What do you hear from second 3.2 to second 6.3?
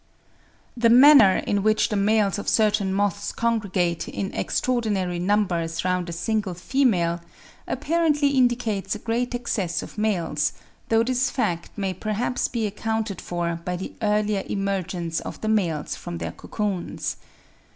congregate in extraordinary numbers round a